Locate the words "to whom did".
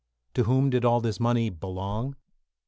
0.33-0.83